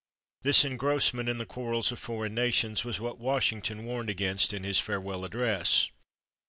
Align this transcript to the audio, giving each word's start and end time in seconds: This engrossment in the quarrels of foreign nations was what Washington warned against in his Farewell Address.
This 0.41 0.65
engrossment 0.65 1.29
in 1.29 1.37
the 1.37 1.45
quarrels 1.45 1.91
of 1.91 1.99
foreign 1.99 2.33
nations 2.33 2.83
was 2.83 2.99
what 2.99 3.19
Washington 3.19 3.85
warned 3.85 4.09
against 4.09 4.51
in 4.51 4.63
his 4.63 4.79
Farewell 4.79 5.23
Address. 5.23 5.91